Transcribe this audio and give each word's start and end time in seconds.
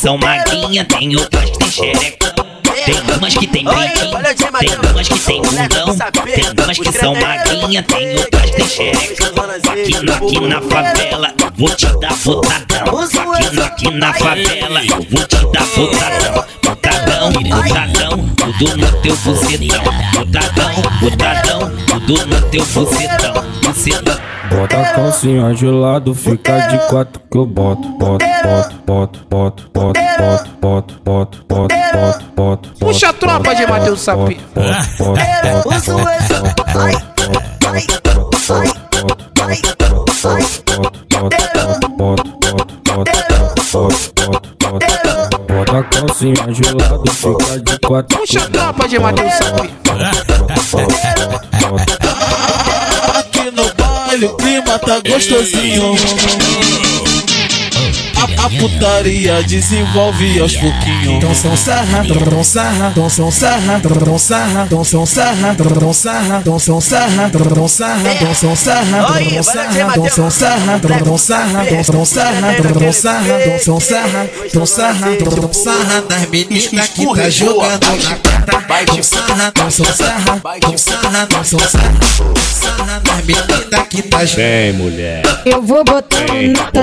são 0.00 0.16
magrinha, 0.16 0.82
tem 0.86 1.14
outras 1.14 1.50
que 1.50 1.58
tem 1.58 1.70
xerecão. 1.70 2.30
Tem 2.86 3.16
umas 3.18 3.34
que 3.34 3.46
tem 3.46 3.64
peitinho, 3.66 4.22
tem 4.58 4.90
umas 4.90 5.08
que 5.08 5.18
tem 5.18 5.42
bundão. 5.42 5.98
Tem 6.24 6.64
umas 6.64 6.78
que 6.78 6.92
são 6.92 7.14
magrinha, 7.14 7.82
tem 7.82 8.16
outras 8.16 8.50
que 8.50 8.56
tem 8.56 8.68
xerecão. 8.68 9.44
Aqui, 9.70 9.94
aqui 10.10 10.40
na 10.48 10.62
favela, 10.62 11.34
vou 11.60 11.68
te 11.76 11.86
dar 11.98 12.16
botadão. 12.24 13.00
Aqui, 13.00 13.60
aqui 13.60 13.90
na 13.94 14.14
favela, 14.14 14.82
eu 14.82 15.06
vou 15.10 15.26
te 15.26 15.36
dar 15.52 15.66
botadão. 15.76 16.44
Botadão, 16.64 17.32
botadão, 17.32 18.18
tudo 18.58 18.76
no 18.78 19.02
teu 19.02 19.16
bucetão. 19.16 19.84
Botadão, 20.14 20.70
botadão, 21.00 21.70
tudo 22.06 22.26
no 22.26 22.40
teu 22.48 22.64
bucetão. 22.64 23.44
Bucetão. 23.62 24.18
Bota 24.50 24.80
a 24.80 24.92
calcinha 24.94 25.54
de 25.54 25.66
lado, 25.66 26.14
fica 26.14 26.58
de 26.68 26.78
quatro 26.88 27.22
que 27.30 27.38
eu 27.38 27.46
boto, 27.46 27.86
boto, 27.90 28.24
boto, 28.42 28.74
boto, 28.84 29.20
boto, 29.30 29.70
boto, 29.72 30.02
boto, 30.20 30.50
boto, 30.60 31.00
boto, 31.04 31.44
boto, 31.48 31.76
boto, 31.94 32.24
boto. 32.34 32.70
Puxa 32.80 33.10
a 33.10 33.12
tropa 33.12 33.54
de 33.54 33.66
Matheus 33.66 34.00
Sapi. 34.00 34.40
Bota 34.98 35.20
a 40.96 40.99
calcinha 46.06 46.46
de 46.46 46.74
lado, 46.74 47.04
fica 47.12 47.60
de 47.60 47.78
quatro. 47.86 48.18
Puxa 48.18 48.42
a 48.42 48.48
tropa 48.48 48.88
de 48.88 48.96
Sapi. 48.96 49.70
Aqui 53.18 53.50
no 53.50 53.74
baile 53.74 54.24
o 54.26 54.36
clima 54.36 54.78
tá 54.78 55.00
gostosinho 55.06 55.94
a, 58.20 58.46
a 58.46 58.50
putaria 58.50 59.42
desenvolve 59.42 60.40
aos 60.40 60.56
pouquinhos. 60.56 61.06
Então 61.06 61.34
são 61.34 61.56
sarra, 61.56 62.04
então 62.04 62.44
sarra, 62.44 62.88
então 62.90 63.08
são 63.08 63.30
sarra, 63.30 63.80
então 63.80 64.18
sarra, 64.18 64.64
então 64.66 64.84
são 64.84 65.06
sarra, 65.06 65.52
então 65.52 65.92
sarra, 65.92 66.38
então 66.40 66.58
são 66.58 66.80
sarra, 66.80 67.30
então 67.30 67.72
sarra, 67.72 68.12
então 68.12 68.34
são 68.34 68.56
sarra, 68.56 69.08
então 69.20 69.42
sarra, 69.42 69.82
então 69.82 70.10
são 70.10 70.30
sarra, 70.30 70.76
então 70.76 71.18
sarra, 71.18 71.64
então 71.70 72.04
sarra, 72.04 72.52
então 72.52 72.92
sarra, 72.92 73.44
então 73.46 73.80
sarra, 73.80 74.28
então 74.44 74.66
sarra, 74.66 75.12
então 75.12 75.52
sarra 75.52 76.02
das 76.02 76.28
meninas 76.28 76.66
que 76.88 77.06
tá 77.14 77.30
jogando 77.30 77.86
na 77.96 78.16
prata. 78.16 78.82
Então 78.82 79.02
sarra, 79.02 79.48
então 79.48 79.70
são 79.70 79.86
sarra, 79.86 80.42
então 80.56 80.78
sarra, 80.78 81.22
então 81.24 81.44
são 81.44 81.58
sarra, 81.58 82.00
sarra 82.52 83.00
das 83.00 83.24
meninas 83.24 83.88
que 83.88 84.02
tá 84.02 84.24
jogando. 84.24 84.40
Vem, 84.40 84.72
mulher. 84.72 85.22
Eu 85.44 85.62
vou 85.62 85.84
botar 85.84 86.32
um 86.32 86.52
nota 86.52 86.82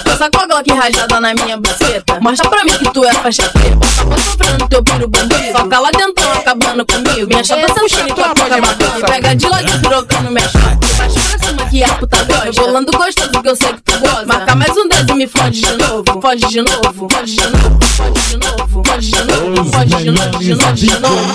Essa 0.05 0.29
cogla 0.29 0.43
aqui 0.43 0.52
rajada 0.83 1.21
na 1.21 1.33
minha 1.33 1.57
buceta. 1.57 2.19
Mostra 2.19 2.49
pra 2.49 2.63
mim 2.65 2.77
que 2.77 2.91
tu 2.91 3.05
é 3.05 3.13
faixa 3.13 3.49
preta. 3.49 3.77
Tava 3.95 4.19
sofrendo 4.19 4.67
teu 4.67 4.83
piro 4.83 5.07
bandido. 5.07 5.57
Soca 5.57 5.79
lá 5.79 5.89
dentro, 5.91 6.31
acabando 6.31 6.85
comigo. 6.85 7.27
Minha 7.27 7.43
chapa 7.43 7.67
sentindo 7.73 8.13
que 8.13 8.21
a 8.21 8.29
puta 8.29 8.61
batendo. 8.61 9.05
Pega 9.05 9.35
de 9.35 9.47
lado, 9.47 9.81
trocando 9.81 10.31
minha 10.31 10.49
chapa. 10.49 10.77
Baixa 10.97 11.19
pra 11.19 11.47
cima 11.47 11.69
que 11.69 11.83
a 11.83 11.93
puta 11.93 12.23
gosta. 12.23 12.51
Bolando 12.51 12.91
gostoso 12.91 13.41
que 13.41 13.49
eu 13.49 13.55
sei 13.55 13.73
que 13.73 13.81
tu 13.81 13.99
gosta. 13.99 14.25
Marca 14.25 14.55
mais 14.55 14.71
um 14.71 14.87
dedo 14.89 15.13
e 15.13 15.15
me 15.15 15.27
fode 15.27 15.61
de 15.61 15.71
novo. 15.71 16.21
Fode 16.21 16.47
de 16.47 16.61
novo, 16.61 17.09
fode 17.09 17.35
de 17.35 17.47
novo, 17.47 17.79
fode 17.95 18.21
de 18.21 18.37
novo, 18.37 18.83
fode 18.83 19.11
de 19.11 19.21
novo, 19.21 19.71
fode 19.71 19.95
de 19.95 20.11
novo, 20.11 20.39
de 20.39 20.55
novo, 20.55 20.73
de 20.73 20.99
novo. 20.99 21.33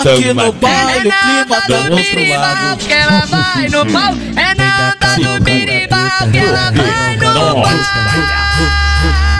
Aqui 0.00 0.34
no 0.34 0.52
baile 0.52 1.08
o 1.08 1.12
clima 1.12 1.60
tá 1.60 1.66
do 1.66 1.74
outro 1.74 2.38
lado. 2.38 2.78
que 2.78 2.92
ela 2.92 3.26
vai 3.26 3.68
no 3.68 3.92
pau. 3.92 4.14
É 4.36 4.54
nada 4.54 5.18
no 5.18 5.40
birimbau 5.40 6.30
que 6.32 6.38
ela 6.38 6.70
vai 6.70 7.16
no 7.16 7.62
pau. 7.62 8.43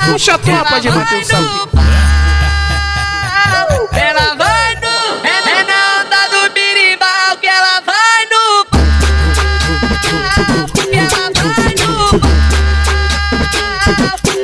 Puxa 0.07 0.35
a 0.35 0.39
tropa 0.39 0.81
de 0.81 0.91
Matheus 0.91 1.27
Sapi. 1.27 1.45
Ela 3.93 4.35
vai 4.35 4.75
no. 4.77 5.27
É, 5.27 5.61
é 5.61 5.65
nada 5.65 6.29
no 6.33 6.51
birimbau 6.51 7.37
que 7.41 7.47
ela 7.47 7.81
vai 7.81 8.27
no 8.31 8.67
ela 10.93 11.31
vai 11.45 11.75
no. 11.81 11.93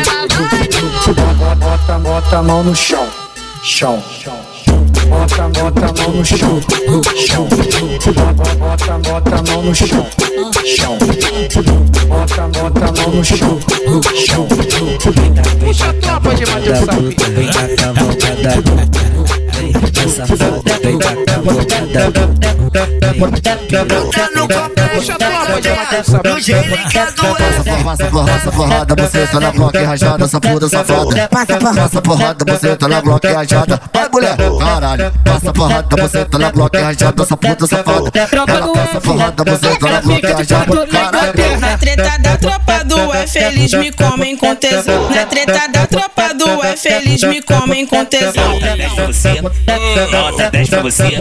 Ela 0.00 0.26
vai 0.26 0.66
no 0.68 0.90
pau. 1.04 1.54
Bota, 1.56 1.98
bota 1.98 2.38
a 2.38 2.42
mão 2.42 2.62
no 2.62 2.74
chão, 2.74 3.08
chão. 3.62 4.02
Bota, 5.08 5.48
bota 5.48 5.86
a 5.86 5.92
mão 5.92 6.16
no 6.16 6.24
chão, 6.24 6.60
chão. 7.16 7.48
Bota, 8.62 8.98
bota, 8.98 9.36
a 9.36 9.42
mão 9.42 9.62
no 9.62 9.74
chão, 9.74 10.06
chão. 10.64 10.98
Bota, 12.08 12.42
bota 12.48 12.84
a 12.84 12.92
mão 12.92 13.10
no 13.16 13.24
chão, 13.24 13.58
chão. 14.14 14.48
Puxa 15.58 15.90
a 15.90 15.94
tropa 15.94 16.34
de 16.34 16.46
Matheus 16.46 16.78
Sapi. 16.78 17.16
Vem 17.18 17.34
vem 17.34 17.46
da 17.46 17.68
cavalgada. 17.76 18.62
Puxa 20.02 20.22
a 20.22 20.26
tropa 20.26 20.69
Passa 28.24 28.52
porrada, 28.52 28.94
você 28.96 29.26
tá 29.26 29.40
na 29.40 29.50
bloco 29.50 29.76
e 29.76 29.82
rajada, 29.82 30.24
essa 30.24 30.40
puta 30.40 30.68
safada. 30.68 31.28
Passa 31.28 32.02
porrada, 32.02 32.44
você 32.44 32.76
tá 32.76 32.88
na 32.88 33.00
bloco 33.00 33.26
e 33.26 33.32
rajada. 33.32 33.80
Vai 33.92 34.08
mulher, 34.08 34.36
caralho. 34.58 35.12
Passa 35.24 35.52
porrada, 35.52 35.96
você 35.96 36.24
tá 36.24 36.38
na 36.38 36.52
bloco 36.52 36.76
e 36.76 36.80
rajada, 36.80 37.22
essa 37.22 37.36
puta 37.36 37.66
safada. 37.66 38.10
Passa 38.10 39.00
porrada, 39.00 39.44
você 39.44 39.78
tá 39.78 39.88
na 39.88 40.00
bloco 40.00 40.26
e 40.26 40.32
rajada. 40.32 40.86
Caralho. 40.86 41.60
Na 41.60 41.78
treta 41.78 42.18
da 42.18 42.36
tropa 42.36 42.84
do 42.84 43.14
é 43.14 43.26
feliz, 43.26 43.72
me 43.74 43.92
comem 43.92 44.36
com 44.36 44.54
tesão. 44.54 45.10
Na 45.10 45.26
treta 45.26 45.68
da 45.68 45.86
tropa 45.86 46.34
do 46.34 46.64
é 46.64 46.76
feliz, 46.76 47.22
me 47.22 47.42
comem 47.42 47.86
com 47.86 48.04
tesão. 48.04 48.50
Nota 48.50 48.76
10 48.76 48.92
pra 48.92 49.06
você, 49.06 49.42
nota 50.10 50.50
10 50.50 50.68
pra 50.68 50.82
você, 50.82 51.16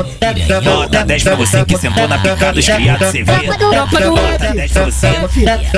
nota 0.64 1.06
10 1.06 1.24
pra 1.24 1.36
você 1.36 1.66
que 1.66 1.78
sentou 1.78 2.08
na 2.08 2.18
pica 2.18 2.54
dos 2.54 2.66
criados 2.66 3.08
CV. 3.10 3.32
Nota 3.72 4.54
10 4.54 4.72
pra 4.72 4.86
você, 4.86 5.10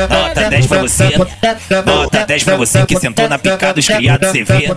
nota 0.10 0.50
10 0.50 0.68
pra 0.68 0.82
você, 0.82 1.18
nota 1.86 2.26
10 2.26 2.44
pra 2.44 2.58
você 2.58 2.86
que 2.86 3.00
sentou 3.00 3.30
na 3.30 3.40
pica 3.40 3.74
dos 3.74 3.88
criados 3.88 4.30
CV. 4.32 4.68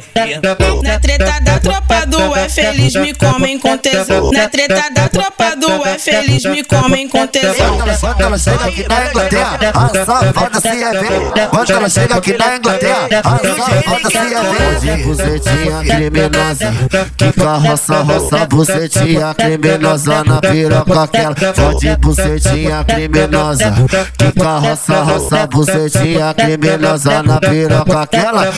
Na 0.82 0.98
treta 0.98 1.41
da 1.41 1.59
tropa 1.59 2.06
do 2.06 2.37
é 2.37 2.48
feliz, 2.48 2.94
me 2.94 3.15
comem 3.15 3.59
com 3.59 3.76
tesão. 3.78 4.31
Na 4.31 4.48
treta 4.48 4.91
da 4.91 5.09
tropa 5.09 5.56
do 5.56 5.86
é 5.86 5.98
feliz, 5.98 6.44
me 6.44 6.62
comem 6.65 7.09
com 7.09 7.26
tesão. 7.26 7.78
Quando 8.00 8.21
ela, 8.21 8.38
chega 8.38 8.65
aqui 8.65 8.86
na 8.88 9.10
Inglaterra, 9.10 9.59
a 9.75 10.04
safada 10.04 10.60
se 10.60 10.69
é 10.69 10.91
ver. 10.91 11.48
Quando 11.50 11.71
ela 11.71 11.88
chega 11.88 12.15
aqui 12.16 12.38
na 12.38 12.56
Inglaterra, 12.56 13.09
a 13.22 13.38
safada 13.56 14.10
se 14.10 14.16
é 14.19 14.42
ver. 14.53 14.97
De 14.97 15.03
bucetinha 15.04 15.82
criminosa, 15.84 16.75
que 17.16 17.32
carroça, 17.32 17.97
roça, 18.03 18.47
bucetinha 18.47 19.34
criminosa 19.44 20.25
na 20.25 20.41
piroca 20.41 21.03
aquela. 21.03 21.34
Fode 21.55 21.97
bucetinha 21.99 22.84
criminosa, 22.84 23.75
que 24.19 24.32
carroça, 24.32 25.03
roça, 25.03 25.47
bucetinha 25.47 26.34
criminosa 26.34 27.22
na 27.22 27.41
piroca 27.41 28.03
aquela. 28.03 28.53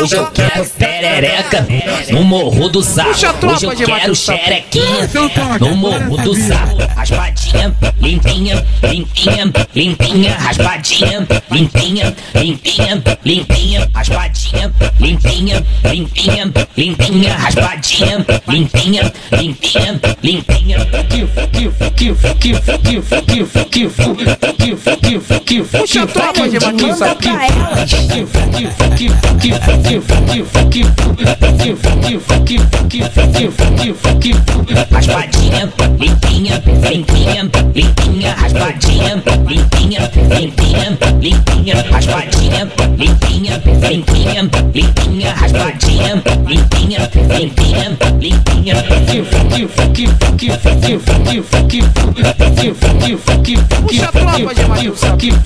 Hoje 0.00 0.16
eu 0.16 0.26
quero 0.26 0.64
perereca 0.78 1.66
no 2.10 2.22
morro 2.24 2.68
do 2.68 2.82
sapo. 2.82 3.08
Puxa 3.08 3.30
a 3.30 3.32
tropa 3.32 3.56
Hoje 3.56 3.66
eu 3.66 3.74
de 3.74 3.84
quero 3.84 3.98
Matheus 3.98 4.18
Sapo. 4.20 4.38
xerequinha 4.38 5.08
no 5.60 5.74
morro 5.76 6.16
do 6.18 6.34
sapo. 6.34 6.76
Raspadinha, 6.96 7.47
limpinha, 8.00 8.64
limpinha, 8.82 9.52
limpinha, 9.74 10.36
raspadinha, 10.36 11.26
limpinha, 11.50 12.14
limpinha, 12.34 13.02
limpinha, 13.24 13.90
raspadinha, 13.94 14.72
limpinha, 15.00 15.64
limpinha, 15.84 16.52
limpinha, 16.76 17.34
raspadinha, 17.36 18.26
limpinha, 18.48 19.12
limpinha, 19.32 19.98
limpinha. 20.22 20.78
Puxa 25.70 26.02
a 26.02 26.06
tropa 26.06 26.48
de 26.48 26.58
Matheus 26.60 26.98
Sapi. 26.98 27.28
Raspadinha, 34.90 35.72
limpinha, 35.98 36.62
limpinha, 36.90 37.37
limpinha, 37.44 38.34
raspadinha, 38.34 39.22
limpinha, 39.46 40.10
limpinha, 40.38 40.98
limpinha, 41.20 41.82
raspadinha, 41.90 42.68
limpinha, 42.96 43.62
limpinha, 43.88 44.50
limpinha, 44.74 45.34
raspadinha. 45.34 45.68
safadinha, 45.68 46.22
limpinha, 46.46 47.08
limpinha, 48.20 48.20
limpinha. 48.20 48.74
Puxa 53.82 54.04
a 54.04 54.12
tropa 54.12 54.54
de 54.54 54.64
Matheus 54.66 55.00
Sapinho. 55.00 55.38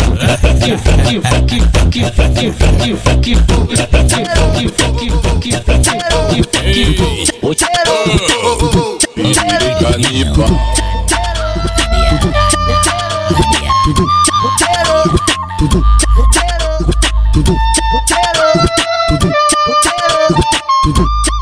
Canipa. 9.81 11.02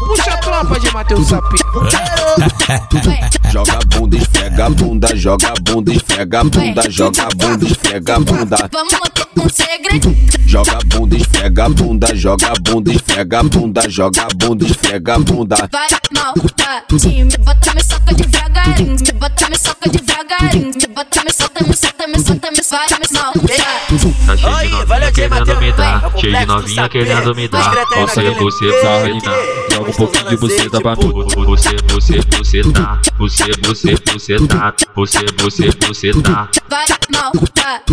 Puxa 0.07 0.33
a 0.33 0.37
tropa 0.39 0.79
de 0.81 0.91
Matheus 0.93 1.29
Sapinho. 1.29 1.65
Joga 3.51 3.79
bunda, 3.87 4.17
esfrega 4.17 4.67
a 4.67 4.71
bunda, 4.71 5.17
joga 5.17 5.55
bunda, 5.63 5.93
esfrega 5.93 6.41
a 6.41 6.45
bunda, 6.45 6.91
joga 6.91 7.29
bunda, 7.37 7.67
esfrega 7.67 8.15
a 8.15 8.21
bunda. 8.21 8.69
Vamos 8.73 8.93
manter 8.93 9.27
um 9.37 9.49
segredo. 9.49 10.15
Joga 10.47 10.79
bunda, 10.87 11.17
esfrega 11.17 11.65
a 11.65 11.69
bunda, 11.69 12.15
joga 12.15 12.53
bunda, 12.63 12.93
esfrega 12.93 13.41
a 13.41 13.43
bunda, 13.43 13.89
joga 13.89 14.29
bunda, 14.37 14.67
esfrega 14.67 15.15
a 15.15 15.19
bunda. 15.19 15.57
Vai 15.73 15.89
maldade, 16.15 17.25
me 17.25 17.37
bota, 17.39 17.75
me 17.75 17.83
soca 17.83 18.15
devagarinho, 18.15 18.97
me 19.01 19.13
bota, 19.13 19.49
me 19.49 19.57
soca 19.57 19.89
devagarinho, 19.89 20.73
bota, 21.01 21.25
me 21.25 21.33
solta, 21.33 21.65
me 21.65 21.75
solta, 21.75 22.07
me 22.07 22.19
solta, 22.19 22.51
me 22.51 22.61
vai, 22.69 22.87
me 22.99 23.07
maldade. 23.13 24.17
Tá 24.27 24.37
cheio 24.37 24.59
de 24.59 24.71
novinha 24.71 25.13
querendo 25.13 25.57
me 25.57 25.73
dar, 25.73 26.13
cheio 26.19 26.39
de 26.39 26.47
novinha 26.47 26.89
querendo 26.89 27.35
me 27.35 27.49
dar. 27.49 27.75
Nossa, 27.97 28.23
eu 28.23 28.35
você 28.35 28.73
pra 28.81 29.03
reinar. 29.03 29.35
Joga 29.73 29.91
um 29.91 29.95
pouquinho 29.95 30.29
de 30.29 30.37
buceta 30.37 30.81
pra 30.81 30.97
mim. 30.97 31.13
Você, 31.47 31.77
você, 31.89 32.21
você 32.37 32.73
tá. 32.73 33.01
Você, 33.19 33.45
você, 33.63 33.95
você 34.13 34.47
tá. 34.47 34.75
Você, 34.95 35.19
você, 35.39 35.71
você 35.87 36.13
tá. 36.23 36.49
Vai 36.69 36.87
maldade. 37.11 37.85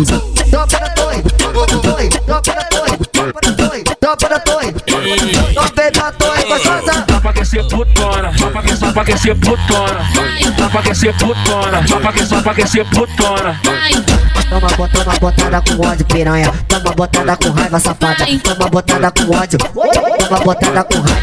Tropa 0.50 0.78
da 0.78 0.88
Toy, 0.90 1.22
tropa 1.22 1.66
da 1.66 1.78
Toy, 1.80 2.08
tropa 2.08 2.52
da 2.52 2.64
Toy, 2.64 2.98
tropa 3.20 3.40
da 3.40 3.52
Toy, 3.52 3.84
tropa 4.00 4.28
da 4.28 4.38
Toy. 4.40 4.72
Tropa 5.54 5.90
da 5.90 6.12
Toy, 6.12 6.44
gostosa. 6.44 7.07
Pra 7.38 7.44
aquecer 7.44 7.68
putona, 7.68 8.36
só 8.36 8.50
pra 8.50 8.60
aquecer, 8.60 8.78
só 8.78 8.92
pra 8.92 9.02
aquecer 9.02 9.36
putona. 9.36 10.00
Só 10.58 10.68
pra 10.68 10.80
aquecer 10.80 11.14
putona, 11.14 11.86
só 11.86 12.00
pra 12.00 12.10
aquecer, 12.10 12.26
só 12.26 12.42
pra 12.42 12.50
aquecer 12.50 12.84
putona. 12.86 13.60
Toma, 14.50 14.88
toma 14.88 15.18
botada 15.20 15.62
com 15.62 15.86
ódio, 15.86 16.04
piranha. 16.06 16.52
Toma 16.66 16.92
botada 16.96 17.36
com 17.36 17.50
raiva, 17.50 17.78
safada. 17.78 18.26
Toma 18.42 18.68
botada 18.68 19.12
com 19.12 19.36
ódio. 19.36 19.58
Toma 19.58 20.40
botada 20.40 20.82
com 20.82 21.00
raiva. 21.00 21.17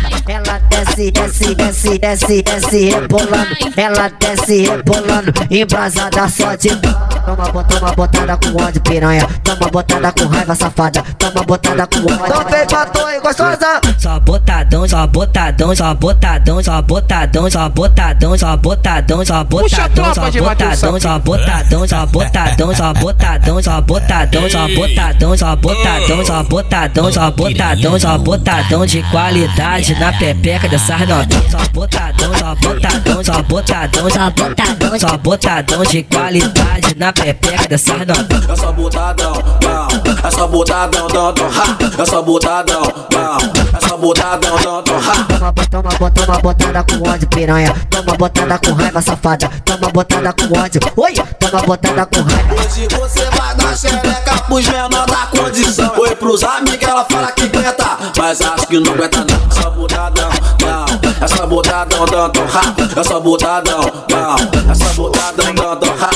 Desce, 0.96 1.12
desce, 1.12 1.56
desce, 1.56 2.00
desce, 2.00 2.42
desce, 2.42 2.90
rebolando. 2.90 3.56
Ela 3.76 4.08
desce, 4.18 4.62
rebolando. 4.62 5.34
Embrasada 5.52 6.30
só 6.30 6.56
de. 6.56 6.70
Toma, 6.70 7.64
toma 7.66 7.92
botada 7.92 8.38
com 8.38 8.64
ódio, 8.64 8.82
piranha. 8.82 9.28
Toma 9.44 9.70
botada 9.70 10.14
com 10.14 10.26
raiva, 10.28 10.56
safada. 10.56 11.04
Toma 11.20 11.44
botada 11.44 11.86
com 11.86 12.00
ódio. 12.00 12.26
Então 12.26 12.46
vem 12.50 12.66
pra 12.66 12.86
torre, 12.86 13.20
gostosa. 13.20 13.82
Só 13.98 14.20
botadão, 14.22 14.88
só 14.88 15.06
botadão, 15.06 15.76
só 15.76 15.94
botadão, 15.94 16.64
só 16.64 16.82
botadão, 16.82 17.50
só 17.50 17.70
botadão, 17.70 18.38
só 18.38 18.58
botadão, 18.58 19.26
só 19.26 19.44
botadão, 19.44 20.06
só 20.06 20.38
botadão, 20.38 20.98
só 21.00 21.20
botadão, 21.20 21.88
só 21.88 22.08
botadão, 22.08 22.78
só 22.78 22.96
botadão, 22.96 23.60
só 23.62 23.72
botadão, 23.82 24.48
só 24.48 24.72
botadão, 24.72 25.38
só 25.38 25.56
botadão, 25.56 26.24
só 26.24 26.44
botadão, 26.44 27.12
só 27.12 27.32
botadão, 27.32 28.00
só 28.00 28.18
botadão 28.18 28.86
de 28.86 29.04
qualidade 29.12 30.00
na 30.00 30.14
pepeca 30.14 30.70
dessas 30.86 31.08
novinhas. 31.08 31.52
Só 31.52 31.58
botadão, 31.74 32.34
só 32.38 32.56
botadão, 32.56 33.24
só 33.24 33.44
botadão, 33.44 34.10
só 34.10 34.30
botadão, 34.30 35.00
só 35.00 35.18
botadão 35.18 35.84
de 35.84 36.04
qualidade 36.04 36.96
na 36.98 37.12
pepeca 37.12 37.68
dessas 37.68 38.06
novinhas. 38.06 38.50
É 38.50 38.56
só 38.56 38.72
botadão, 38.72 39.34
não. 39.62 39.88
É 40.28 40.32
só 40.32 40.48
botadão, 40.48 41.08
dão, 41.08 41.34
dão, 41.34 41.48
ha. 41.48 42.02
É 42.02 42.06
só 42.06 42.22
botadão, 42.22 42.82
não. 43.12 43.38
É 43.38 43.88
só 43.88 43.98
botadão, 43.98 44.58
dão, 44.62 44.84
dão, 44.84 44.98
ha. 44.98 45.52
Toma, 45.70 45.90
toma, 45.98 46.12
toma 46.12 46.40
botada 46.40 46.84
com 46.84 47.10
ódio, 47.10 47.28
piranha. 47.30 47.74
Toma 47.90 48.16
botada 48.16 48.60
com 48.60 48.74
raiva, 48.74 49.02
safada. 49.02 49.50
Toma 49.64 49.90
botada 49.90 50.34
com 50.34 50.60
ódio. 50.60 50.82
Oi, 50.98 51.14
toma 51.40 51.62
botada 51.64 52.06
com 52.06 52.22
raiva. 52.22 52.56
Hoje 52.56 52.88
você 52.92 53.26
vai 53.32 53.56
dar 53.56 53.78
xereca 53.78 54.38
pros 54.48 54.68
menor 54.68 55.06
da 55.06 55.28
condição. 55.28 55.92
Oi 55.98 56.16
pros 56.16 56.44
amigos, 56.44 56.88
ela 56.88 57.06
fala 57.06 57.32
que 57.32 57.44
aguenta, 57.44 57.98
mas 58.18 58.42
acho 58.42 58.68
que 58.68 58.80
não 58.80 58.94
aguenta 58.94 59.26
não. 59.26 59.48
Essa 59.50 59.70
botadão, 59.70 60.30
não 60.62 60.75
essa 61.22 61.46
botadão, 61.46 62.06
dão, 62.06 62.30
dão, 62.30 62.44
ha, 62.46 63.00
essa 63.00 63.20
botadão, 63.20 63.82
down, 64.08 64.36
essa 64.72 64.94
botadão, 64.94 65.54
dão, 65.54 65.80
dão, 65.80 65.94
ha. 66.00 66.10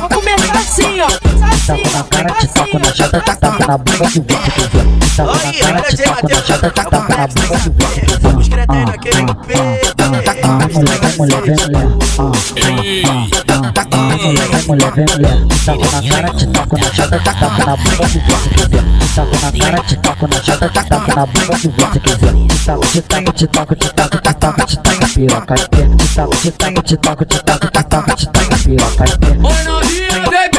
Vou 0.00 0.08
começar 0.08 0.58
assim, 0.58 1.00
ó. 1.00 1.08
Tapa 1.66 1.90
na 1.90 2.02
cara, 2.04 2.32
te 2.34 2.46
tapa 2.48 2.78
na 2.78 2.94
chata, 2.94 3.20
te 3.20 3.36
tapa 3.36 3.66
na 3.66 3.78
boca, 3.78 4.06
te 4.08 4.20
vê, 4.20 4.36
te 4.36 4.60
vê. 4.70 4.80
Tapa 5.16 5.32
na 5.34 5.52
cara, 5.52 5.82
te 5.82 5.96
tapa 5.96 6.28
na 6.28 6.42
chata, 6.42 6.70
te 6.70 6.74
tapa 6.74 6.98
na 6.98 7.26
boca, 7.26 7.58
te 7.58 7.70
vê, 7.70 7.86
te 7.86 8.16
vê. 8.16 8.36
Os 8.36 8.48
cretéis 8.48 8.86
naquele 8.86 9.34
pé. 9.34 9.85
Mulher, 10.06 10.22
vem 10.22 11.16
mulher, 11.18 11.42
vem 11.42 11.56
mulher. 11.56 11.86
Vem 13.16 14.62
mulher, 14.66 14.92
vem 14.92 15.06
mulher. 15.10 15.36
Te 15.48 15.58
taco 15.66 15.86
na 15.90 16.00
cara, 16.08 16.30
te 16.32 16.46
taco 16.46 16.76
na 16.78 16.90
chata, 16.90 17.18
te 17.18 17.24
taco 17.24 17.66
na 17.66 17.76
bunda 17.76 18.06
que 18.08 18.18
vem. 18.68 18.84
Te 18.98 19.06
taco 19.14 19.36
na 19.42 19.50
cara, 19.58 19.82
te 19.82 19.96
taco 19.96 20.26
na 20.28 20.40
chata, 20.40 20.68
te 20.68 20.82
taco 20.84 21.10
na 21.14 21.26
bunda 21.26 21.56
vento 21.56 22.00
que 22.00 22.14
vem. 22.14 22.46
Te 22.46 22.56
taco, 22.64 22.86
te 22.86 23.02
taco, 23.02 23.32
te 23.32 23.46
taco, 23.46 23.76
te 23.76 23.88
taco, 23.90 24.18
te 24.20 24.32
taco, 24.34 24.66
te 24.66 24.76
taco, 24.76 25.06
piroca. 25.14 25.54
Te 25.54 26.50
taco, 26.50 26.82
te 26.82 26.96
taco, 26.96 27.24
te 27.24 27.38
taco, 27.38 27.68
te 27.68 27.82
taco, 27.82 28.14
te 28.14 28.26
taco, 28.26 28.56
te 28.56 28.70
taco. 28.96 29.26
Oi 29.42 29.64
novinha, 29.64 30.30
vem 30.30 30.55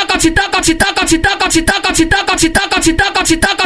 te 0.00 0.06
taca, 0.06 0.18
te 0.18 0.30
taca, 0.30 0.60
te 0.60 0.74
taca, 0.74 1.06
te 1.06 1.18
taca, 1.18 1.48
te 1.48 1.62
taca, 1.62 1.92
te 1.92 1.92
taca, 1.92 1.92
te 1.92 2.06
taca, 2.06 2.36
te 2.36 2.50
taca, 2.50 2.80
te 2.80 2.80
taca, 2.80 2.80
te 2.80 2.80
taca, 2.80 2.80
te 2.80 2.92
taca, 2.94 2.94
te 2.94 2.94
taca, 2.94 3.24
te 3.24 3.36
taca, 3.36 3.59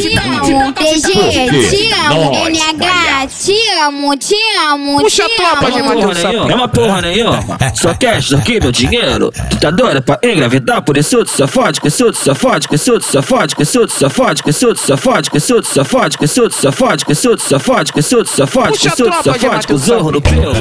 te 0.00 0.12
amo, 0.12 0.72
PG, 0.72 1.70
te 1.70 1.92
amo, 1.94 2.48
NH, 2.48 3.26
te 3.28 3.70
amo, 3.80 4.16
te 4.16 4.36
amo, 4.70 4.98
Puxa 4.98 5.24
a 5.24 5.28
te 5.28 5.36
tropa 5.36 5.70
de. 5.70 5.78
É 6.50 6.54
uma 6.54 6.68
porra 6.68 7.02
nenhuma. 7.02 7.42
Só 7.74 7.94
quer 7.94 8.18
isso 8.18 8.36
aqui, 8.36 8.60
meu 8.60 8.72
dinheiro. 8.72 9.32
Tu 9.50 9.56
tá 9.58 9.70
doida 9.70 10.02
pra 10.02 10.18
engravidar 10.22 10.82
por 10.82 10.96
isso, 10.96 11.24
tu 11.24 11.30
safode, 11.30 11.80
com 11.80 11.88
isso, 11.88 12.12
tu 12.12 12.18
safode, 12.18 12.68
com 12.68 12.74
isso, 12.74 12.98
tu 12.98 13.06
safode, 13.06 13.56
com 13.56 13.62
isso, 13.62 13.86
tu 13.86 13.92
safode, 13.92 14.42
com 14.42 14.50
isso, 14.50 14.74
tu 14.74 14.80
safode, 14.80 15.30
com 15.30 15.36
isso, 15.38 15.62
tu 15.62 15.68
safode, 15.68 16.18
com 16.18 16.24
isso, 16.26 16.48
tu 16.48 16.54
safode, 16.54 17.06
com 17.06 17.12
isso, 17.12 17.36
tu 17.36 17.42
safode, 17.42 17.92
com 17.92 17.98
isso, 17.98 18.24
tu 18.24 18.30
safode, 18.30 18.78
com 18.78 18.86
isso, 18.88 18.96
tu 18.96 19.24
safode, 19.24 19.66
com 19.66 19.76
zorro 19.76 20.12
no 20.12 20.20
pelo. 20.20 20.54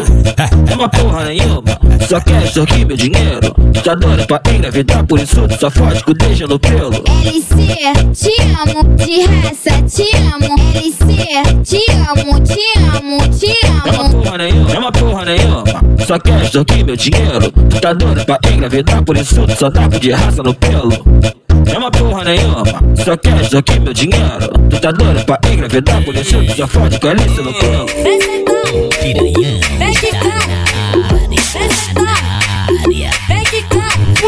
É 0.70 0.75
uma 0.75 0.89
porra 0.89 1.00
nenhuma. 1.25 1.63
Só 2.08 2.20
quer 2.20 2.43
aqui, 2.62 2.86
meu 2.86 2.98
dinheiro. 2.98 3.53
Tu 3.74 3.81
tá 3.81 3.96
doida 3.96 4.25
pra 4.25 4.41
engravidar 4.53 5.05
por 5.05 5.20
isso, 5.20 5.48
tu 5.48 5.60
safode, 5.60 6.03
com 6.03 6.13
deixa 6.13 6.48
no 6.48 6.60
pelo. 6.60 6.91
LC, 7.24 8.13
te 8.13 8.41
amo, 8.41 8.96
de 8.96 9.22
raça, 9.25 9.81
te 9.84 10.10
amo. 10.17 10.55
LC, 10.75 11.63
te 11.63 11.91
amo, 11.91 12.39
te 12.41 12.60
amo, 12.98 13.27
te 13.29 13.51
É 13.65 13.91
uma 13.91 14.05
amo. 14.05 14.24
porra 14.24 14.38
nenhuma, 14.38 14.72
é 14.72 14.79
uma 14.79 14.91
porra 14.91 15.25
nenhuma. 15.25 15.63
Só 16.05 16.20
quer 16.20 16.60
aqui, 16.60 16.84
meu 16.84 16.96
dinheiro. 16.96 17.51
Tu 17.70 17.79
tá 17.79 17.93
doida 17.93 18.25
pra 18.25 18.39
engravidar, 18.51 19.03
por 19.03 19.17
isso 19.17 19.36
só 19.58 19.70
dá 19.70 19.88
de 19.88 20.12
raça 20.12 20.43
no 20.43 20.53
pelo. 20.53 20.91
É 21.74 21.77
uma 21.77 21.91
porra 21.91 22.24
nenhuma. 22.25 22.65
Só 23.03 23.15
quer 23.17 23.58
aqui, 23.58 23.79
meu 23.79 23.93
dinheiro. 23.93 24.50
Tu 24.70 24.79
tá 24.79 24.91
doida 24.91 25.22
pra 25.24 25.39
engravidar, 25.50 26.03
por 26.03 26.15
isso 26.15 26.38
só 26.55 26.67
fode 26.67 27.00
com 27.00 27.08
a 27.08 27.13
lista 27.13 27.41
no 27.41 27.53
pelo. 27.53 28.90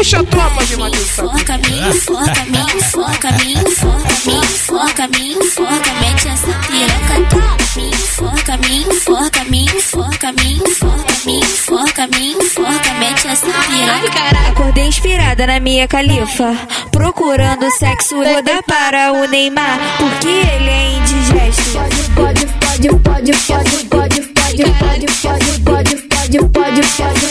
Puxa 0.04 0.20
a 0.20 0.24
tropa 0.24 0.62
de 0.66 0.76
Matheus. 0.76 1.10
Foca, 1.12 1.56
me 1.56 1.94
foca, 1.94 2.44
me 2.44 2.82
foca, 2.82 3.32
me 3.32 3.54
foca, 3.70 4.18
me 4.26 4.44
foca, 4.44 5.08
me 5.08 5.34
foca, 5.48 5.94
mete 5.98 6.28
essa 6.28 6.52
piroca, 6.66 7.16
tá? 7.30 7.56
Me 7.74 7.90
foca, 7.96 8.56
me 8.58 8.84
foca, 9.00 9.44
me 9.44 9.66
foca, 9.80 10.32
me 10.32 10.58
foca, 10.74 11.14
me 11.24 11.42
foca, 11.42 12.06
me 12.08 12.34
foca, 12.50 12.94
mete 12.98 13.28
essa 13.28 13.46
piroca. 13.46 14.50
Acordei 14.50 14.88
inspirada 14.88 15.46
na 15.46 15.58
minha 15.58 15.88
califa, 15.88 16.54
procurando 16.92 17.70
sexo, 17.70 18.16
vou 18.16 18.42
dar 18.42 18.62
para 18.62 19.10
o 19.10 19.26
Neymar, 19.26 19.78
porque 19.96 20.28
ele 20.28 20.68
é 20.68 20.98
indigesto. 20.98 21.72
Pode, 21.72 21.96
pode, 22.14 22.46
pode, 22.46 22.88
pode, 22.98 23.32
pode, 23.46 23.84
pode, 23.86 24.20
pode, 24.20 24.64
pode, 24.74 25.06
pode, 25.22 25.60
pode, 25.60 25.96
pode, 25.96 26.38
pode, 26.50 26.82
pode. 26.98 27.23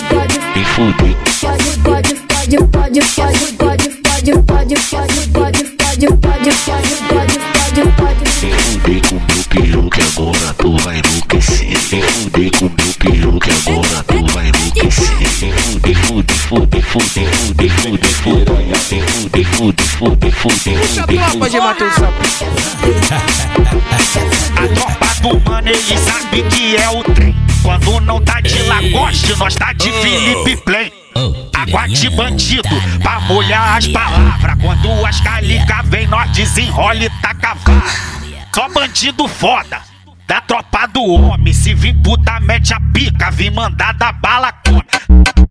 Pode, 4.23 4.41
pode, 4.43 4.75
pode, 4.89 5.27
pode, 5.27 5.63
pode, 5.63 5.65
pode, 5.65 5.65
pode, 5.75 5.83
pode, 5.83 5.83
pode, 5.83 5.83
pode, 5.83 5.83
pode, 5.83 5.89
pode, 5.89 6.15
pode, 7.03 7.33
pode, 7.33 7.39
pode, 7.59 7.81
pode, 7.91 7.91
pode. 7.91 8.23
Fudei 8.71 9.01
com 9.01 9.15
meu 9.15 9.43
peru 9.49 9.89
que 9.89 10.01
agora 10.01 10.53
tu 10.57 10.77
vai 10.77 10.99
enlouquecer. 10.99 11.77
Fudei 11.77 12.49
com 12.51 12.65
meu 12.65 12.93
peru 12.99 13.39
que 13.41 13.51
agora 13.51 14.03
tu 14.03 14.25
vai 14.31 14.47
enlouquecer. 14.47 15.27
Fudei, 15.65 15.95
fudei, 15.95 16.37
fudei, 16.37 16.81
fudei, 16.81 17.21
fudei, 17.21 17.69
fudei, 17.69 18.09
fudei, 18.09 18.45
fudei, 19.03 19.43
fudei, 19.43 19.85
fudei, 19.85 20.31
fudei, 20.31 20.77
Puxa 20.77 21.03
a 21.03 21.07
tropa 21.07 21.49
de 21.49 21.59
Matheus. 21.59 21.93
A 24.55 24.67
tropa 24.73 25.07
do 25.21 25.49
mano, 25.49 25.67
ele 25.67 25.97
sabe 25.97 26.43
que 26.43 26.77
é 26.77 26.89
o 26.89 27.03
trem. 27.03 27.35
Quando 27.61 27.99
não 27.99 28.21
tá 28.21 28.39
de 28.39 28.61
Lagoste, 28.63 29.35
nós 29.37 29.53
tá 29.55 29.73
de 29.73 29.91
Felipe 29.91 30.55
Plain. 30.63 31.02
Água 31.53 31.87
de 31.87 32.09
bandido, 32.09 32.69
pra 33.01 33.19
molhar 33.21 33.77
as 33.77 33.87
palavras. 33.87 34.57
Quando 34.61 35.05
as 35.05 35.19
calica 35.21 35.81
vem, 35.83 36.07
nós 36.07 36.29
desenrola 36.31 36.95
e 36.95 37.09
taca. 37.21 37.55
Só 38.53 38.69
bandido 38.69 39.27
foda, 39.27 39.81
da 40.27 40.41
tropa 40.41 40.87
do 40.87 41.03
homem. 41.03 41.53
Se 41.53 41.73
vir 41.73 41.95
puta, 42.01 42.39
mete 42.39 42.73
a 42.73 42.79
pica, 42.93 43.31
vim 43.31 43.49
mandar 43.49 43.93
da 43.93 44.11
bala 44.11 44.51
come. 44.51 44.83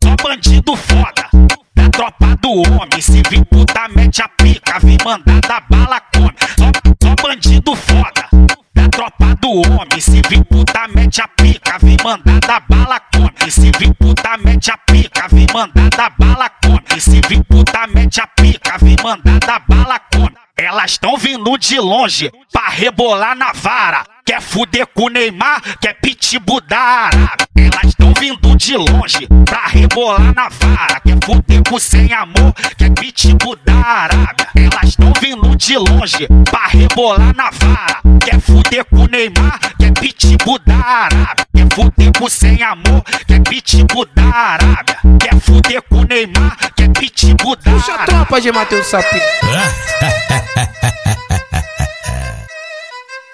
Só 0.02 0.16
bandido 0.22 0.76
foda, 0.76 1.28
da 1.74 1.88
tropa 1.90 2.36
do 2.40 2.62
homem. 2.70 3.00
Se 3.00 3.22
vir 3.28 3.44
puta, 3.46 3.88
mete 3.94 4.22
a 4.22 4.28
pica, 4.28 4.78
vim 4.80 4.98
mandar 5.04 5.40
da 5.40 5.60
bala 5.60 6.00
come. 6.14 6.34
Só, 6.58 6.70
só 7.02 7.14
bandido 7.22 7.74
foda, 7.74 8.28
da 8.74 8.88
tropa 8.88 9.34
do 9.40 9.62
homem. 9.72 10.00
Se 10.00 10.22
vir 10.28 10.44
puta, 10.44 10.88
mete 10.94 11.20
a 11.20 11.28
pica, 11.28 11.78
vim 11.82 11.96
mandar 12.04 12.40
da 12.40 12.60
bala 12.60 13.00
come. 13.00 13.11
Se 13.48 13.70
vir 13.78 13.94
puta, 13.94 14.36
mete 14.38 14.70
a 14.70 14.78
pica, 14.78 15.28
vim 15.28 15.46
mandar 15.52 15.90
da 15.90 16.10
bala 16.10 16.48
come. 16.62 17.00
Se 17.00 17.20
vir 17.28 17.42
puta, 17.44 17.86
mete 17.88 18.20
a 18.20 18.26
pica, 18.26 18.78
vim 18.78 18.96
mandar 19.02 19.38
da 19.40 19.58
bala 19.58 19.98
come. 20.12 20.32
Elas 20.56 20.98
tão 20.98 21.16
vindo 21.16 21.56
de 21.58 21.78
longe 21.80 22.30
pra 22.52 22.68
rebolar 22.68 23.34
na 23.36 23.52
vara. 23.52 24.04
Quer 24.24 24.40
fuder 24.40 24.86
com 24.86 25.08
Neymar, 25.08 25.60
quer 25.80 25.94
pitbull 25.94 26.60
da 26.60 26.78
Arábia. 26.78 27.46
Elas 27.56 27.94
tão 27.94 28.12
vindo 28.14 28.56
de 28.56 28.76
longe 28.76 29.26
pra 29.44 29.66
rebolar 29.66 30.34
na 30.34 30.48
vara. 30.48 31.00
Quer 31.00 31.18
fuder 31.24 31.62
com 31.68 31.78
sem 31.78 32.12
amor, 32.12 32.52
quer 32.76 32.90
pitbull 32.90 33.56
da 33.64 33.74
Arábia. 33.74 34.48
Elas 34.54 34.94
tão 34.94 35.12
vindo 35.20 35.56
de 35.56 35.76
longe 35.76 36.28
pra 36.48 36.66
rebolar 36.68 37.34
na 37.34 37.50
vara. 37.50 38.01
Quer 38.24 38.40
fuder 38.40 38.84
com 38.84 38.96
o 38.96 39.06
Neymar, 39.06 39.58
quer 39.78 39.92
pitbull 39.92 40.58
da 40.66 40.74
Arábia. 40.74 41.46
Quer 41.54 41.68
fuder 41.74 42.12
com 42.18 42.28
sem 42.28 42.62
amor, 42.62 43.02
quer 43.26 43.42
pitbull 43.42 44.06
da 44.14 44.22
Arábia. 44.22 44.96
Quer 45.20 45.40
fuder 45.40 45.82
com 45.82 46.02
Neymar, 46.04 46.56
quer 46.76 46.88
pitbull 46.90 47.56
da 47.56 47.72
Puxa 47.72 47.92
a 47.92 47.94
Arábia. 47.94 48.14
tropa 48.16 48.40
de 48.40 48.52
Matheus 48.52 48.86
Sapo. 48.86 49.16